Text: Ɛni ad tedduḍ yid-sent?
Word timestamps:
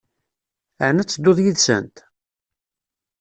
Ɛni 0.87 0.99
ad 1.01 1.07
tedduḍ 1.09 1.37
yid-sent? 1.41 1.95